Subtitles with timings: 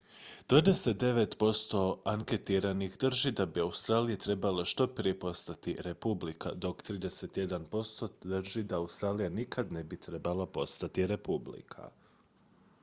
[0.51, 8.09] 29 posto anketiranih drži da bi australija trebala što prije postati republika dok 31 posto
[8.23, 11.91] drži da australija nikad ne bi trebala postati republika